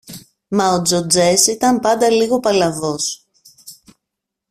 μα 0.47 0.73
ο 0.73 0.81
Τζοτζές 0.81 1.47
ήταν 1.47 1.79
πάντα 1.79 2.09
λίγο 2.09 2.39
παλαβός. 2.39 3.25